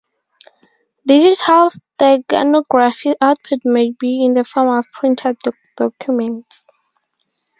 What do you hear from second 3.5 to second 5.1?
may be in the form of